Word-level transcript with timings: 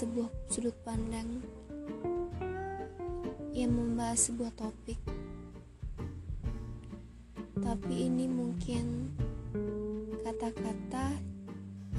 sebuah 0.00 0.32
sudut 0.48 0.72
pandang 0.80 1.44
yang 3.52 3.68
membahas 3.68 4.32
sebuah 4.32 4.48
topik. 4.56 4.96
Tapi 7.60 8.08
ini 8.08 8.24
mungkin 8.24 9.12
kata-kata 10.24 11.20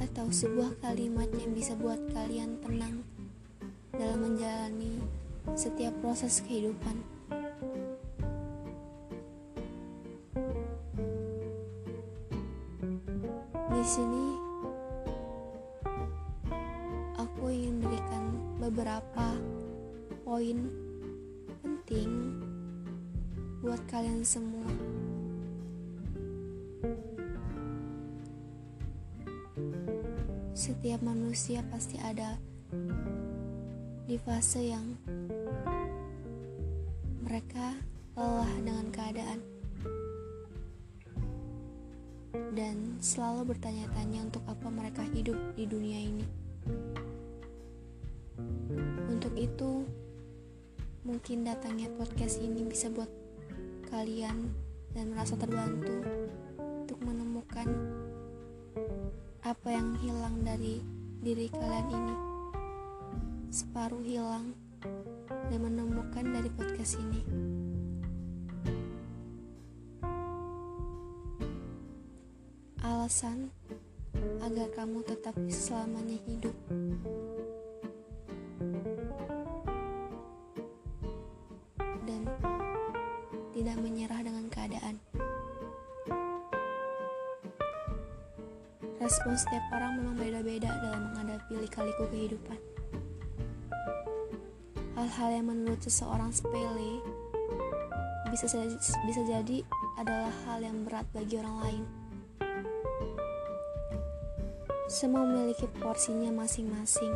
atau 0.02 0.34
sebuah 0.34 0.82
kalimat 0.82 1.30
yang 1.38 1.54
bisa 1.54 1.78
buat 1.78 2.02
kalian 2.10 2.58
tenang 2.66 3.06
dalam 3.94 4.34
menjalani 4.34 4.98
setiap 5.54 5.94
proses 6.02 6.42
kehidupan. 6.42 6.98
Di 13.70 13.86
sini 13.86 14.31
penting 21.62 22.10
buat 23.62 23.80
kalian 23.88 24.26
semua. 24.26 24.68
Setiap 30.52 31.00
manusia 31.06 31.62
pasti 31.70 32.02
ada 32.02 32.36
di 34.10 34.18
fase 34.20 34.74
yang 34.74 34.98
mereka 37.24 37.80
lelah 38.18 38.52
dengan 38.60 38.88
keadaan 38.92 39.40
dan 42.52 43.00
selalu 43.00 43.56
bertanya-tanya 43.56 44.28
untuk 44.28 44.44
apa 44.46 44.68
mereka 44.68 45.04
hidup 45.16 45.40
di 45.56 45.64
dunia 45.64 46.00
ini. 46.04 46.26
Untuk 49.08 49.34
itu, 49.40 49.88
mungkin 51.02 51.48
datangnya 51.48 51.90
podcast 51.98 52.38
ini 52.38 52.62
bisa 52.66 52.90
buat 52.94 53.10
kalian 53.90 54.54
dan 54.94 55.12
merasa 55.12 55.34
terbantu 55.34 56.06
untuk 56.60 57.00
menemukan 57.02 57.68
apa 59.42 59.68
yang 59.74 59.98
hilang 60.00 60.46
dari 60.46 60.82
diri 61.22 61.50
kalian 61.50 61.88
ini. 61.90 62.16
Separuh 63.52 64.04
hilang 64.06 64.54
dan 65.50 65.60
menemukan 65.60 66.24
dari 66.24 66.50
podcast 66.54 67.02
ini. 67.02 67.22
alasan 73.02 73.50
agar 74.46 74.70
kamu 74.78 75.02
tetap 75.06 75.34
selamanya 75.50 76.22
hidup. 76.30 76.54
Respon 89.32 89.48
setiap 89.48 89.80
orang 89.80 89.96
memang 89.96 90.16
beda-beda 90.20 90.68
dalam 90.84 91.08
menghadapi 91.08 91.64
lika-liku 91.64 92.04
kehidupan. 92.12 92.60
Hal-hal 95.00 95.30
yang 95.40 95.48
menurut 95.48 95.80
seseorang 95.80 96.36
sepele 96.36 97.00
bisa 98.28 98.52
bisa 98.84 99.22
jadi 99.24 99.64
adalah 99.96 100.36
hal 100.44 100.60
yang 100.60 100.84
berat 100.84 101.08
bagi 101.16 101.40
orang 101.40 101.58
lain. 101.64 101.84
Semua 104.92 105.24
memiliki 105.24 105.64
porsinya 105.80 106.36
masing-masing. 106.36 107.16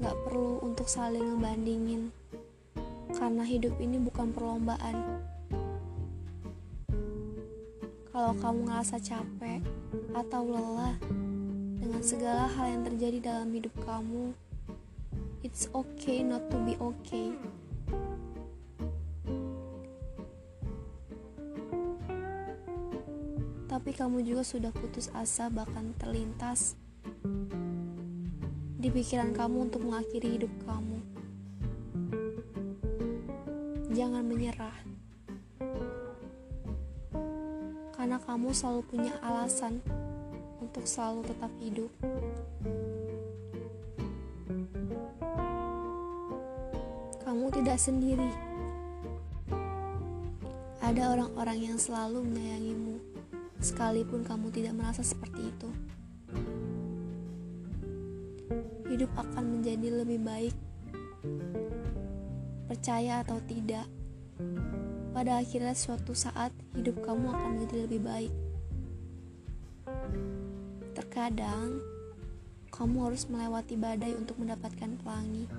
Gak 0.00 0.16
perlu 0.24 0.64
untuk 0.64 0.88
saling 0.88 1.36
ngebandingin, 1.36 2.08
karena 3.12 3.44
hidup 3.44 3.76
ini 3.76 4.00
bukan 4.00 4.32
perlombaan. 4.32 5.27
Kalau 8.28 8.44
kamu 8.44 8.68
ngerasa 8.68 9.00
capek 9.00 9.64
atau 10.12 10.44
lelah 10.44 11.00
dengan 11.80 12.04
segala 12.04 12.44
hal 12.44 12.76
yang 12.76 12.84
terjadi 12.84 13.18
dalam 13.24 13.48
hidup 13.56 13.72
kamu, 13.88 14.36
it's 15.40 15.64
okay 15.72 16.20
not 16.20 16.44
to 16.52 16.60
be 16.60 16.76
okay. 16.76 17.32
tapi 23.64 23.96
kamu 23.96 24.20
juga 24.20 24.44
sudah 24.44 24.76
putus 24.76 25.08
asa 25.16 25.48
bahkan 25.48 25.96
terlintas 25.96 26.76
di 28.76 28.92
pikiran 28.92 29.32
kamu 29.32 29.72
untuk 29.72 29.88
mengakhiri 29.88 30.36
hidup 30.36 30.52
kamu. 30.68 31.00
Jangan 33.96 34.20
menyerah. 34.28 34.87
Kamu 38.22 38.52
selalu 38.52 38.82
punya 38.86 39.14
alasan 39.24 39.82
untuk 40.62 40.84
selalu 40.84 41.26
tetap 41.26 41.52
hidup. 41.58 41.90
Kamu 47.24 47.46
tidak 47.50 47.78
sendiri. 47.82 48.30
Ada 50.78 51.18
orang-orang 51.18 51.72
yang 51.72 51.78
selalu 51.80 52.24
menyayangimu 52.24 52.96
sekalipun 53.58 54.22
kamu 54.22 54.54
tidak 54.54 54.74
merasa 54.78 55.02
seperti 55.02 55.50
itu. 55.50 55.70
Hidup 58.88 59.10
akan 59.18 59.58
menjadi 59.58 60.04
lebih 60.04 60.22
baik, 60.22 60.54
percaya 62.70 63.26
atau 63.26 63.42
tidak. 63.44 63.97
Pada 65.18 65.42
akhirnya, 65.42 65.74
suatu 65.74 66.14
saat 66.14 66.54
hidup 66.78 67.02
kamu 67.02 67.34
akan 67.34 67.50
menjadi 67.58 67.90
lebih 67.90 68.06
baik. 68.06 68.34
Terkadang, 70.94 71.82
kamu 72.70 73.10
harus 73.10 73.26
melewati 73.26 73.74
badai 73.74 74.14
untuk 74.14 74.38
mendapatkan 74.38 74.94
pelangi. 75.02 75.50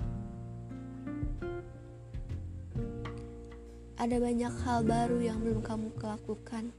Ada 4.00 4.16
banyak 4.16 4.54
hal 4.64 4.80
baru 4.80 5.20
yang 5.20 5.44
belum 5.44 5.60
kamu 5.60 5.92
lakukan 6.00 6.72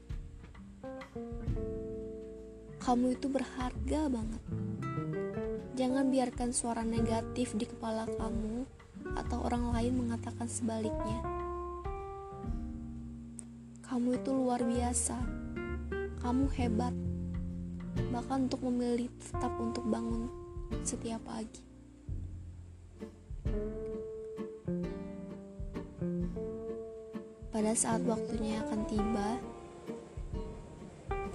kamu 2.82 3.14
itu 3.14 3.30
berharga 3.30 4.10
banget. 4.10 4.42
Jangan 5.78 6.10
biarkan 6.10 6.50
suara 6.50 6.82
negatif 6.82 7.54
di 7.54 7.62
kepala 7.62 8.10
kamu 8.10 8.66
atau 9.14 9.38
orang 9.46 9.70
lain 9.70 10.02
mengatakan 10.02 10.50
sebaliknya. 10.50 11.31
Kamu 13.92 14.16
itu 14.16 14.32
luar 14.32 14.64
biasa. 14.64 15.20
Kamu 16.24 16.48
hebat. 16.56 16.96
Bahkan 18.08 18.48
untuk 18.48 18.64
memilih 18.64 19.12
tetap 19.20 19.52
untuk 19.60 19.84
bangun 19.84 20.32
setiap 20.80 21.20
pagi. 21.28 21.60
Pada 27.52 27.72
saat 27.76 28.00
waktunya 28.08 28.64
akan 28.64 28.80
tiba, 28.88 29.28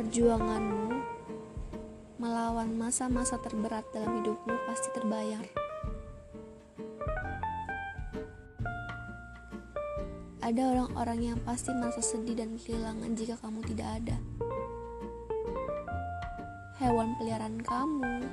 perjuanganmu 0.01 0.97
melawan 2.17 2.73
masa-masa 2.73 3.37
terberat 3.37 3.85
dalam 3.93 4.25
hidupmu 4.25 4.57
pasti 4.65 4.89
terbayar. 4.97 5.66
Ada 10.47 10.63
orang-orang 10.63 11.19
yang 11.35 11.39
pasti 11.43 11.75
merasa 11.75 11.99
sedih 11.99 12.39
dan 12.39 12.55
kehilangan 12.55 13.19
jika 13.19 13.35
kamu 13.43 13.67
tidak 13.67 13.99
ada. 13.99 14.15
Hewan 16.79 17.19
peliharaan 17.19 17.59
kamu 17.67 18.23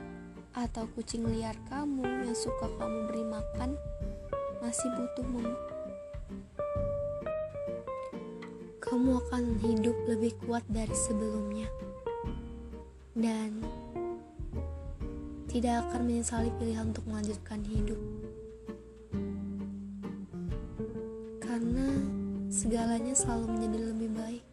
atau 0.55 0.87
kucing 0.95 1.27
liar 1.27 1.59
kamu 1.67 2.07
yang 2.07 2.39
suka 2.39 2.71
kamu 2.79 3.11
beri 3.11 3.27
makan 3.27 3.75
masih 4.63 4.87
butuh 4.95 5.27
mem 5.27 5.51
kamu 8.79 9.19
akan 9.19 9.43
hidup 9.59 9.97
lebih 10.07 10.39
kuat 10.47 10.63
dari 10.71 10.95
sebelumnya 10.95 11.67
dan 13.19 13.59
tidak 15.51 15.83
akan 15.91 16.07
menyesali 16.07 16.55
pilihan 16.63 16.95
untuk 16.95 17.03
melanjutkan 17.11 17.59
hidup. 17.67 17.99
segalanya 22.75 23.15
selalu 23.15 23.47
menjadi 23.55 23.79
lebih 23.87 24.11
baik. 24.19 24.45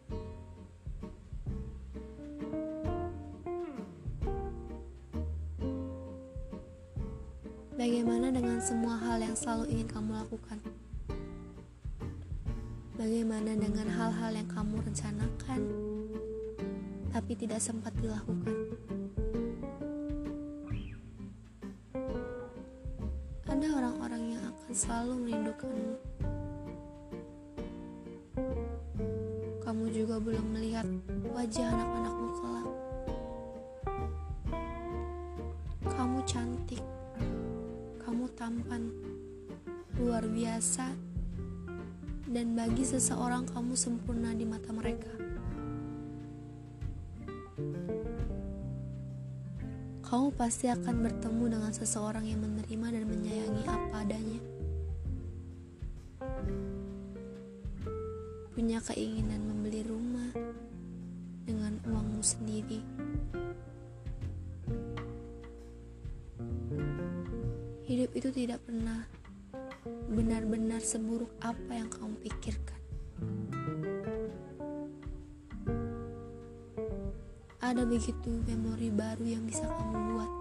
Bagaimana 7.74 8.30
dengan 8.30 8.62
semua 8.62 8.94
hal 8.94 9.18
yang 9.26 9.34
selalu 9.34 9.74
ingin 9.74 9.90
kamu 9.90 10.14
lakukan? 10.22 10.62
Bagaimana 12.94 13.58
dengan 13.58 13.90
hal-hal 13.90 14.38
yang 14.38 14.46
kamu 14.54 14.78
rencanakan 14.86 15.60
tapi 17.10 17.32
tidak 17.34 17.58
sempat 17.58 17.90
dilakukan? 17.98 18.70
Ada 23.50 23.66
orang-orang 23.66 24.38
yang 24.38 24.42
akan 24.46 24.70
selalu 24.70 25.14
merindukanmu. 25.26 26.21
Juga 30.02 30.18
belum 30.18 30.58
melihat 30.58 30.82
wajah 31.30 31.62
anak-anakmu 31.62 32.28
kelak. 32.42 32.68
Kamu 35.86 36.18
cantik, 36.26 36.82
kamu 38.02 38.26
tampan, 38.34 38.90
luar 40.02 40.26
biasa, 40.26 40.90
dan 42.34 42.58
bagi 42.58 42.82
seseorang 42.82 43.46
kamu 43.46 43.78
sempurna 43.78 44.34
di 44.34 44.42
mata 44.42 44.74
mereka. 44.74 45.14
Kamu 50.02 50.34
pasti 50.34 50.66
akan 50.66 50.98
bertemu 50.98 51.44
dengan 51.46 51.70
seseorang 51.70 52.26
yang 52.26 52.42
menerima 52.42 52.86
dan 52.90 53.04
menyayangi 53.06 53.64
apa 53.70 53.96
adanya. 54.02 54.40
Punya 58.50 58.82
keinginan 58.82 59.51
uangmu 62.22 62.38
sendiri. 62.38 62.80
Hidup 67.82 68.10
itu 68.14 68.30
tidak 68.30 68.62
pernah 68.62 69.02
benar-benar 70.06 70.78
seburuk 70.78 71.34
apa 71.42 71.74
yang 71.74 71.90
kamu 71.90 72.14
pikirkan. 72.22 72.78
ada 77.62 77.88
begitu 77.88 78.28
memori 78.44 78.92
baru 78.92 79.24
yang 79.24 79.48
bisa 79.48 79.64
kamu 79.64 79.96
buat. 80.12 80.32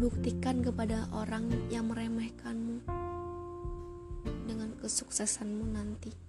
Buktikan 0.00 0.64
kepada 0.64 1.04
orang 1.12 1.52
yang 1.68 1.92
meremehkanmu 1.92 2.80
dengan 4.48 4.72
kesuksesanmu 4.80 5.68
nanti. 5.68 6.25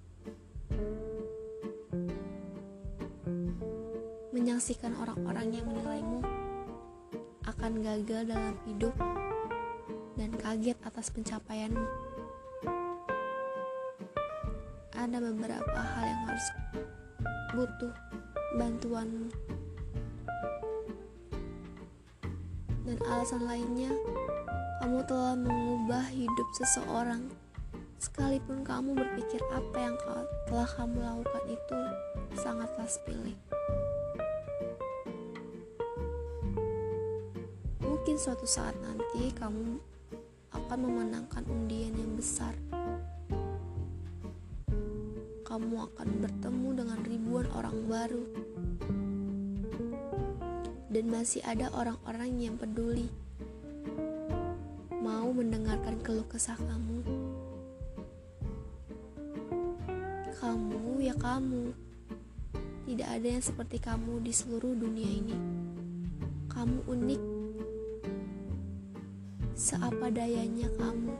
Menyaksikan 4.47 4.95
orang-orang 5.03 5.59
yang 5.59 5.67
menilaimu 5.67 6.23
akan 7.51 7.83
gagal 7.83 8.31
dalam 8.31 8.55
hidup 8.63 8.95
dan 10.15 10.31
kaget 10.39 10.79
atas 10.87 11.11
pencapaianmu. 11.11 11.83
Ada 14.95 15.19
beberapa 15.19 15.75
hal 15.75 16.03
yang 16.07 16.21
harus 16.31 16.47
butuh 17.59 17.91
bantuanmu. 18.55 19.27
Dan 22.87 22.97
alasan 23.03 23.43
lainnya 23.51 23.91
kamu 24.79 25.03
telah 25.11 25.35
mengubah 25.35 26.07
hidup 26.07 26.47
seseorang. 26.55 27.27
Sekalipun 27.99 28.63
kamu 28.63 28.95
berpikir 28.95 29.43
apa 29.51 29.91
yang 29.91 29.95
telah 30.47 30.69
kamu 30.79 31.03
lakukan 31.03 31.43
itu 31.51 31.79
sangatlah 32.39 32.87
sepele 32.87 33.35
mungkin 38.07 38.23
suatu 38.23 38.47
saat 38.47 38.71
nanti 38.79 39.35
kamu 39.35 39.83
akan 40.55 40.79
memenangkan 40.79 41.43
undian 41.43 41.91
yang 41.91 42.15
besar 42.15 42.55
kamu 45.43 45.75
akan 45.75 46.23
bertemu 46.23 46.69
dengan 46.71 46.99
ribuan 47.03 47.51
orang 47.51 47.75
baru, 47.83 48.23
dan 50.87 51.05
masih 51.11 51.43
ada 51.43 51.67
orang-orang 51.75 52.31
yang 52.39 52.55
peduli, 52.55 53.11
mau 55.03 55.27
mendengarkan 55.27 55.99
keluh 55.99 56.23
kesah 56.31 56.55
kamu. 56.55 57.03
Kamu, 60.39 61.03
ya, 61.03 61.15
kamu, 61.19 61.75
tidak 62.87 63.09
ada 63.19 63.27
yang 63.27 63.43
seperti 63.43 63.83
kamu 63.83 64.23
di 64.23 64.31
seluruh 64.31 64.79
dunia 64.79 65.11
ini. 65.11 65.35
Kamu 66.47 66.87
unik, 66.87 67.36
seapa 69.57 70.13
dayanya 70.13 70.69
kamu. 70.77 71.17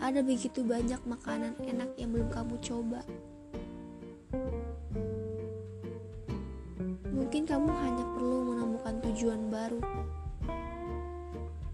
Ada 0.00 0.24
begitu 0.24 0.64
banyak 0.64 0.96
makanan 1.04 1.52
enak 1.60 1.92
yang 2.00 2.16
belum 2.16 2.32
kamu 2.32 2.56
coba. 2.64 3.04
Mungkin 7.12 7.44
kamu 7.44 7.68
hanya 7.68 8.04
perlu 8.16 8.48
menemukan 8.48 8.96
tujuan 9.12 9.52
baru. 9.52 9.80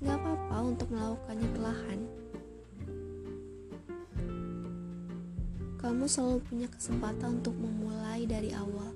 Gak 0.03 0.19
apa-apa 0.19 0.57
untuk 0.67 0.91
melakukannya 0.91 1.49
perlahan. 1.55 2.01
Kamu 5.79 6.05
selalu 6.11 6.43
punya 6.51 6.67
kesempatan 6.67 7.39
untuk 7.39 7.55
memulai 7.55 8.27
dari 8.27 8.51
awal. 8.51 8.91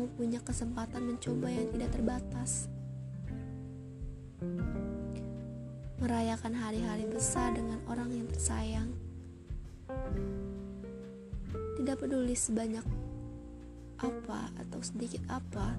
Kamu 0.00 0.16
punya 0.16 0.40
kesempatan 0.40 1.12
mencoba 1.12 1.52
yang 1.52 1.68
tidak 1.76 1.92
terbatas 1.92 2.72
merayakan 6.00 6.56
hari-hari 6.56 7.04
besar 7.04 7.52
dengan 7.52 7.76
orang 7.84 8.08
yang 8.08 8.24
tersayang. 8.32 8.88
Tidak 11.76 11.96
peduli 12.00 12.32
sebanyak 12.32 12.80
apa 14.00 14.48
atau 14.64 14.80
sedikit 14.80 15.20
apa, 15.28 15.76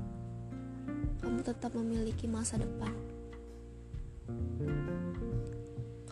kamu 1.26 1.42
tetap 1.42 1.74
memiliki 1.74 2.30
masa 2.30 2.62
depan. 2.62 2.94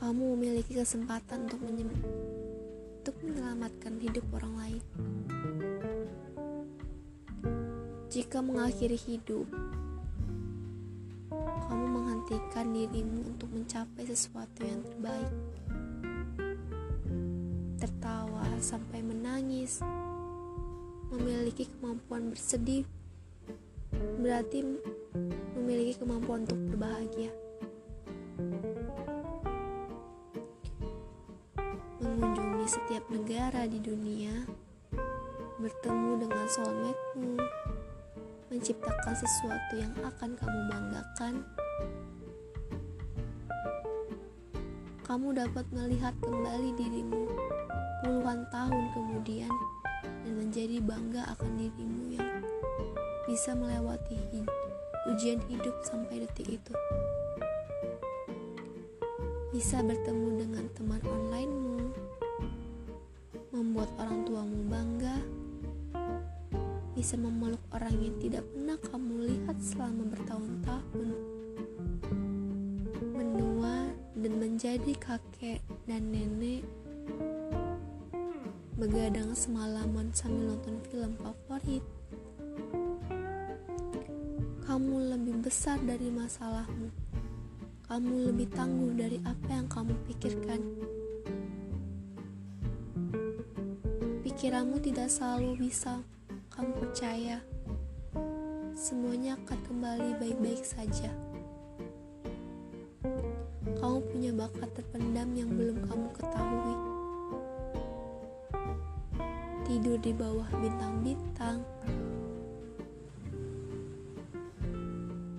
Kamu 0.01 0.33
memiliki 0.33 0.73
kesempatan 0.73 1.45
untuk, 1.45 1.61
untuk 1.61 3.15
menyelamatkan 3.21 4.01
hidup 4.01 4.25
orang 4.33 4.53
lain. 4.57 5.08
Jika 8.19 8.43
mengakhiri 8.43 8.99
hidup, 8.99 9.47
kamu 11.71 11.85
menghentikan 11.87 12.67
dirimu 12.67 13.31
untuk 13.31 13.47
mencapai 13.47 14.03
sesuatu 14.03 14.59
yang 14.59 14.83
terbaik. 14.83 15.31
Tertawa 17.79 18.43
sampai 18.59 18.99
menangis, 19.07 19.79
memiliki 21.15 21.71
kemampuan 21.79 22.35
bersedih, 22.35 22.83
berarti 24.19 24.67
memiliki 25.55 26.03
kemampuan 26.03 26.43
untuk 26.43 26.59
berbahagia. 26.75 27.31
Mengunjungi 32.03 32.67
setiap 32.67 33.07
negara 33.07 33.63
di 33.63 33.79
dunia, 33.79 34.43
bertemu 35.63 36.27
dengan 36.27 36.45
soulmate-mu, 36.51 37.39
menciptakan 38.49 39.13
sesuatu 39.13 39.73
yang 39.77 39.93
akan 40.01 40.33
kamu 40.33 40.59
banggakan, 40.73 41.33
kamu 45.05 45.27
dapat 45.37 45.65
melihat 45.73 46.13
kembali 46.21 46.69
dirimu 46.77 47.29
puluhan 48.05 48.45
tahun 48.49 48.93
kemudian 48.93 49.53
dan 50.01 50.33
menjadi 50.33 50.81
bangga 50.81 51.29
akan 51.37 51.51
dirimu 51.57 52.03
yang 52.17 52.29
bisa 53.29 53.53
melewati 53.53 54.17
ujian 55.13 55.41
hidup 55.49 55.73
sampai 55.85 56.25
detik 56.25 56.57
itu. 56.57 56.73
Bisa 59.49 59.81
bertemu 59.81 60.45
dengan 60.45 60.65
teman 60.77 61.01
onlinemu, 61.05 61.89
membuat 63.49 63.89
orang 63.97 64.25
tuamu 64.29 64.61
bangga, 64.69 65.17
bisa 66.99 67.15
memeluk 67.15 67.63
orang 67.71 67.95
yang 68.03 68.11
tidak 68.19 68.43
pernah 68.51 68.75
kamu 68.75 69.15
lihat 69.23 69.55
selama 69.63 70.03
bertahun-tahun. 70.11 71.09
Menua 73.15 73.87
dan 74.19 74.33
menjadi 74.35 74.93
kakek 74.99 75.63
dan 75.87 76.11
nenek. 76.11 76.67
Begadang 78.75 79.31
semalaman 79.31 80.11
sambil 80.11 80.51
nonton 80.51 80.75
film 80.91 81.15
favorit. 81.23 81.87
Kamu 84.67 84.95
lebih 85.15 85.39
besar 85.39 85.79
dari 85.79 86.11
masalahmu. 86.11 86.91
Kamu 87.87 88.27
lebih 88.27 88.51
tangguh 88.51 88.91
dari 88.99 89.23
apa 89.23 89.47
yang 89.55 89.71
kamu 89.71 89.95
pikirkan. 90.03 90.61
Pikiranmu 94.19 94.83
tidak 94.83 95.07
selalu 95.07 95.63
bisa 95.63 96.03
kamu 96.59 96.75
percaya 96.75 97.39
semuanya 98.75 99.39
akan 99.39 99.59
kembali 99.63 100.19
baik-baik 100.19 100.59
saja. 100.67 101.07
Kamu 103.79 104.03
punya 104.11 104.35
bakat 104.35 104.67
terpendam 104.75 105.39
yang 105.39 105.55
belum 105.55 105.87
kamu 105.87 106.07
ketahui. 106.19 106.75
Tidur 109.71 110.03
di 110.03 110.11
bawah 110.11 110.51
bintang-bintang. 110.59 111.63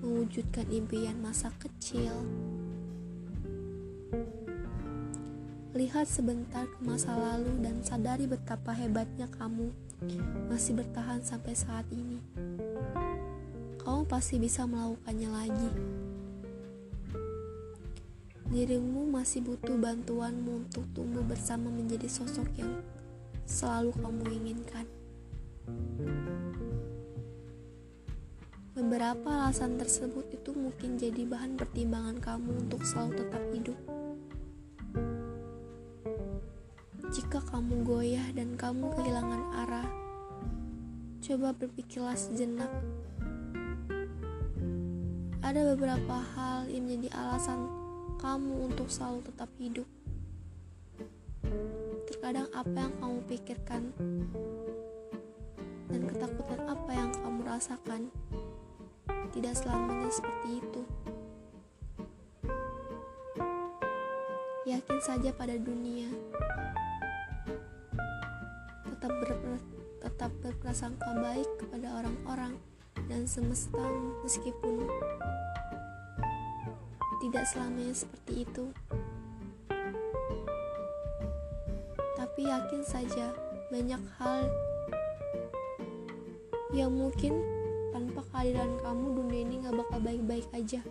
Mewujudkan 0.01 0.73
impian 0.73 1.21
masa 1.21 1.53
kecil. 1.61 2.17
Lihat 5.81 6.13
sebentar 6.13 6.69
ke 6.69 6.79
masa 6.85 7.17
lalu 7.17 7.57
dan 7.65 7.81
sadari 7.81 8.29
betapa 8.29 8.77
hebatnya 8.77 9.25
kamu 9.33 9.73
masih 10.53 10.77
bertahan 10.77 11.25
sampai 11.25 11.57
saat 11.57 11.89
ini. 11.89 12.21
Kamu 13.81 14.05
pasti 14.05 14.37
bisa 14.37 14.69
melakukannya 14.69 15.31
lagi. 15.33 15.71
Dirimu 18.53 19.09
masih 19.09 19.41
butuh 19.41 19.81
bantuanmu 19.81 20.69
untuk 20.69 20.85
tumbuh 20.93 21.25
bersama 21.25 21.73
menjadi 21.73 22.13
sosok 22.13 22.61
yang 22.61 22.85
selalu 23.49 23.97
kamu 24.05 24.25
inginkan. 24.37 24.85
Beberapa 28.77 29.49
alasan 29.49 29.81
tersebut 29.81 30.29
itu 30.29 30.53
mungkin 30.53 31.01
jadi 31.01 31.25
bahan 31.25 31.57
pertimbangan 31.57 32.21
kamu 32.21 32.69
untuk 32.69 32.85
selalu 32.85 33.25
tetap 33.25 33.45
hidup. 33.57 34.00
Jika 37.11 37.43
kamu 37.43 37.83
goyah 37.83 38.23
dan 38.39 38.55
kamu 38.55 38.95
kehilangan 38.95 39.43
arah, 39.67 39.89
coba 41.19 41.51
berpikirlah 41.51 42.15
sejenak. 42.15 42.71
Ada 45.43 45.75
beberapa 45.75 46.23
hal 46.39 46.71
yang 46.71 46.87
menjadi 46.87 47.11
alasan 47.19 47.67
kamu 48.23 48.71
untuk 48.71 48.87
selalu 48.87 49.27
tetap 49.27 49.51
hidup. 49.59 49.91
Terkadang 52.07 52.47
apa 52.55 52.79
yang 52.79 52.95
kamu 53.03 53.19
pikirkan 53.27 53.83
dan 55.91 56.03
ketakutan 56.07 56.63
apa 56.71 56.91
yang 56.95 57.11
kamu 57.11 57.41
rasakan 57.43 58.07
tidak 59.35 59.59
selamanya 59.59 60.15
seperti 60.15 60.63
itu. 60.63 60.83
Yakin 64.71 64.99
saja 65.03 65.35
pada 65.35 65.59
dunia. 65.59 66.07
Tetap 69.01 69.17
ber 69.17 69.33
tetap 70.05 70.29
berprasangka 70.45 71.09
baik 71.25 71.49
kepada 71.57 72.05
orang-orang 72.05 72.61
dan 73.09 73.25
semesta 73.25 73.81
meskipun 74.21 74.85
tidak 77.25 77.49
selamanya 77.49 77.97
seperti 77.97 78.45
itu. 78.45 78.65
Tapi 82.13 82.45
yakin 82.45 82.85
saja 82.85 83.33
banyak 83.73 84.05
hal 84.21 84.53
yang 86.77 86.93
mungkin 86.93 87.41
tanpa 87.97 88.21
kehadiran 88.29 88.77
kamu 88.85 89.07
dunia 89.17 89.41
ini 89.49 89.55
gak 89.65 89.81
bakal 89.81 89.99
baik-baik 90.05 90.45
aja. 90.53 90.85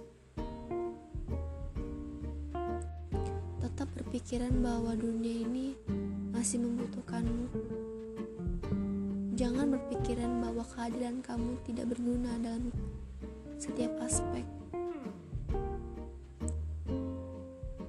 Tetap 3.61 3.87
berpikiran 3.93 4.65
bahwa 4.65 4.97
dunia 4.97 5.45
ini 5.45 5.77
masih 6.33 6.57
membutuhkanmu. 6.65 7.98
Jangan 9.39 9.71
berpikiran 9.71 10.43
bahwa 10.43 10.67
kehadiran 10.67 11.23
kamu 11.23 11.55
tidak 11.63 11.95
berguna 11.95 12.35
dalam 12.43 12.71
setiap 13.55 13.91
aspek. 14.03 14.43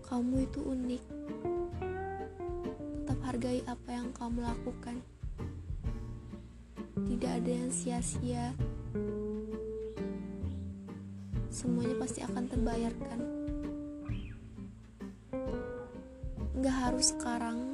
Kamu 0.06 0.34
itu 0.42 0.60
unik. 0.62 1.02
Tetap 3.02 3.18
hargai 3.26 3.62
apa 3.66 3.88
yang 3.94 4.10
kamu 4.14 4.42
lakukan. 4.42 5.02
Tidak 7.06 7.30
ada 7.30 7.50
yang 7.50 7.70
sia-sia. 7.70 8.54
Semuanya 11.50 11.98
pasti 11.98 12.22
akan 12.22 12.44
terbayarkan. 12.46 13.18
Nggak 16.58 16.76
harus 16.76 17.14
sekarang, 17.14 17.69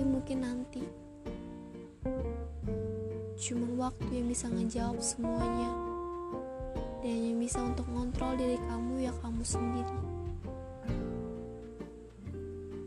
tapi 0.00 0.16
mungkin 0.16 0.40
nanti. 0.40 0.80
Cuman 3.36 3.76
waktu 3.76 4.08
yang 4.08 4.32
bisa 4.32 4.48
ngejawab 4.48 4.96
semuanya. 4.96 5.76
Dan 7.04 7.20
yang 7.20 7.36
bisa 7.36 7.60
untuk 7.60 7.84
ngontrol 7.92 8.32
diri 8.40 8.56
kamu 8.64 9.04
ya 9.04 9.12
kamu 9.20 9.44
sendiri. 9.44 9.98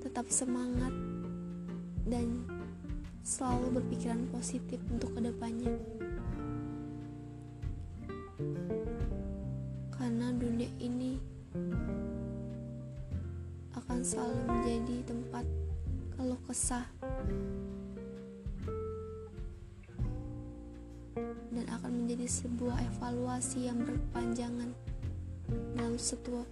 Tetap 0.02 0.26
semangat 0.34 0.90
dan 2.10 2.50
selalu 3.22 3.78
berpikiran 3.78 4.26
positif 4.34 4.82
untuk 4.90 5.14
ke 5.14 5.22
depannya 5.22 5.70
dan 21.54 21.66
akan 21.68 21.92
menjadi 21.92 22.28
sebuah 22.30 22.78
evaluasi 22.96 23.68
yang 23.68 23.84
berkepanjangan 23.84 24.72
dalam 25.76 26.00
sebuah 26.00 26.48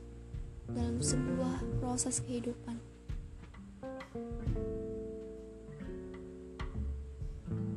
dalam 0.71 0.99
sebuah 0.99 1.63
proses 1.79 2.19
kehidupan. 2.23 2.91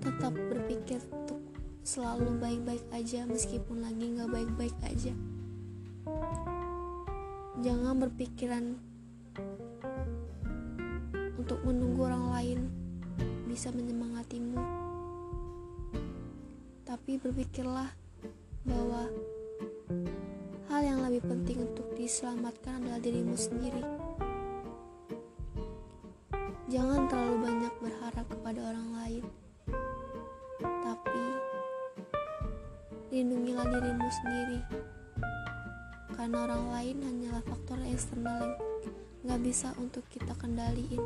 tetap 0.05 0.37
berpikir 0.37 1.01
untuk 1.11 1.41
selalu 1.81 2.37
baik-baik 2.37 2.85
aja 2.93 3.25
meskipun 3.25 3.83
lagi 3.83 4.05
nggak 4.15 4.31
baik-baik 4.31 4.77
aja 4.85 5.13
jangan 7.65 7.97
berpikiran 8.05 8.65
untuk 11.55 11.71
menunggu 11.71 12.11
orang 12.11 12.27
lain 12.35 12.59
bisa 13.47 13.71
menyemangatimu. 13.71 14.59
Tapi 16.83 17.15
berpikirlah 17.23 17.95
bahwa 18.67 19.07
hal 20.67 20.83
yang 20.83 21.07
lebih 21.07 21.23
penting 21.23 21.63
untuk 21.63 21.87
diselamatkan 21.95 22.83
adalah 22.83 22.99
dirimu 22.99 23.39
sendiri. 23.39 23.87
Jangan 26.67 27.07
terlalu 27.07 27.37
banyak 27.39 27.75
berharap 27.79 28.27
kepada 28.27 28.75
orang 28.75 28.91
lain 28.99 29.25
lindungilah 33.15 33.71
dirimu 33.71 34.11
sendiri. 34.11 34.61
Karena 36.19 36.51
orang 36.51 36.67
lain 36.75 36.97
hanyalah 36.99 37.47
faktor 37.47 37.79
eksternal 37.87 38.43
yang 38.43 38.55
gak 39.23 39.41
bisa 39.47 39.71
untuk 39.79 40.03
kita 40.11 40.35
kendaliin 40.35 40.99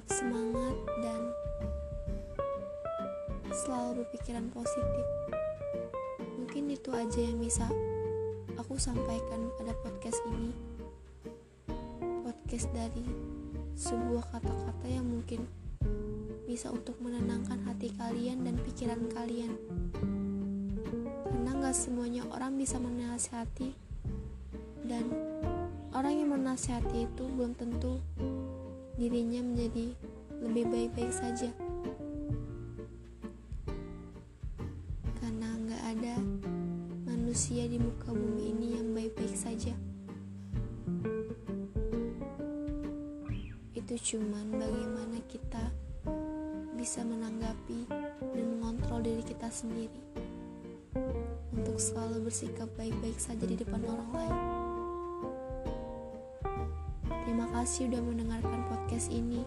tetap 0.00 0.16
semangat 0.16 0.76
dan 1.04 1.20
selalu 3.52 4.00
berpikiran 4.00 4.48
positif 4.48 5.06
mungkin 6.40 6.72
itu 6.72 6.88
aja 6.88 7.20
yang 7.20 7.36
bisa 7.36 7.68
aku 8.56 8.80
sampaikan 8.80 9.52
pada 9.60 9.76
podcast 9.84 10.16
ini 10.32 10.56
podcast 12.24 12.72
dari 12.72 13.04
sebuah 13.76 14.24
kata-kata 14.32 14.88
yang 14.88 15.04
mungkin 15.04 15.44
bisa 16.48 16.72
untuk 16.72 16.96
menenangkan 17.04 17.60
hati 17.68 17.92
kalian 18.00 18.40
dan 18.48 18.56
pikiran 18.56 19.04
kalian. 19.12 19.52
Karena 21.28 21.50
gak 21.60 21.76
semuanya 21.76 22.24
orang 22.32 22.56
bisa 22.56 22.80
menasihati 22.80 23.70
dan 24.88 25.04
orang 25.92 26.24
yang 26.24 26.32
menasihati 26.32 27.04
itu 27.06 27.24
belum 27.36 27.52
tentu 27.54 28.02
dirinya 29.00 29.40
menjadi 29.40 29.96
lebih 30.44 30.64
baik-baik 30.68 31.08
saja. 31.08 31.48
Karena 35.16 35.48
gak 35.64 35.82
ada 35.96 36.20
manusia 37.08 37.64
di 37.64 37.80
muka 37.80 38.12
bumi 38.12 38.52
ini 38.52 38.76
yang 38.76 38.92
baik-baik 38.92 39.32
saja. 39.32 39.72
Itu 43.72 43.94
cuman 43.96 44.60
bagaimana 44.60 45.16
kita 45.32 45.72
bisa 46.76 47.00
menanggapi 47.00 47.88
dan 48.20 48.44
mengontrol 48.52 49.00
diri 49.00 49.24
kita 49.24 49.48
sendiri 49.48 50.00
untuk 51.56 51.80
selalu 51.80 52.28
bersikap 52.28 52.68
baik-baik 52.76 53.16
saja 53.16 53.48
di 53.48 53.56
depan 53.56 53.80
orang 53.80 54.10
lain. 54.12 54.59
Terima 57.30 57.46
kasih 57.54 57.86
udah 57.94 58.02
mendengarkan 58.02 58.66
podcast 58.66 59.06
ini. 59.06 59.46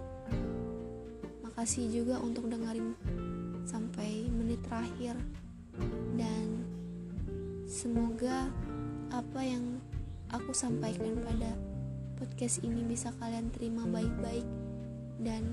Makasih 1.43 1.91
juga 1.91 2.15
untuk 2.23 2.47
dengerin 2.47 2.95
sampai 3.67 4.23
menit 4.31 4.63
terakhir 4.63 5.19
dan 6.15 6.63
semoga 7.67 8.47
apa 9.11 9.41
yang 9.43 9.83
aku 10.31 10.55
sampaikan 10.55 11.19
pada 11.27 11.59
podcast 12.15 12.63
ini 12.63 12.87
bisa 12.87 13.11
kalian 13.19 13.51
terima 13.51 13.83
baik-baik 13.83 14.47
dan 15.19 15.43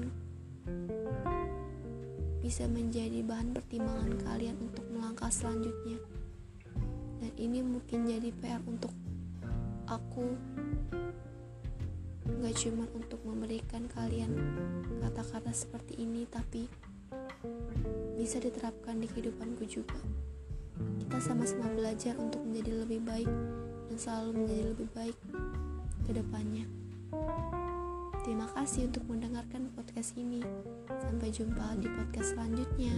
bisa 2.46 2.70
menjadi 2.70 3.26
bahan 3.26 3.50
pertimbangan 3.58 4.14
kalian 4.22 4.54
untuk 4.62 4.87
melangkah 4.94 5.34
selanjutnya. 5.34 5.99
Dan 7.18 7.34
ini 7.34 7.58
mungkin 7.58 8.06
jadi 8.06 8.30
PR 8.38 8.62
untuk 8.70 8.94
aku 9.90 10.38
cuma 12.61 12.85
untuk 12.93 13.25
memberikan 13.25 13.88
kalian 13.88 14.37
kata-kata 15.00 15.49
seperti 15.49 15.97
ini 15.97 16.29
tapi 16.29 16.69
bisa 18.21 18.37
diterapkan 18.37 19.00
di 19.00 19.09
kehidupanku 19.09 19.64
juga. 19.64 19.97
Kita 21.00 21.25
sama-sama 21.25 21.73
belajar 21.73 22.21
untuk 22.21 22.45
menjadi 22.45 22.85
lebih 22.85 23.00
baik 23.00 23.33
dan 23.88 23.97
selalu 23.97 24.45
menjadi 24.45 24.64
lebih 24.76 24.88
baik 24.93 25.17
ke 26.05 26.12
depannya. 26.12 26.69
Terima 28.29 28.45
kasih 28.52 28.93
untuk 28.93 29.09
mendengarkan 29.09 29.73
podcast 29.73 30.12
ini. 30.21 30.45
Sampai 31.00 31.33
jumpa 31.33 31.81
di 31.81 31.88
podcast 31.88 32.37
selanjutnya 32.37 32.93